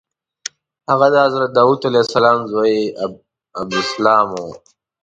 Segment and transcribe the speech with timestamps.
[0.89, 2.77] هغه د حضرت داود علیه السلام زوی
[3.61, 4.45] ابسلام و.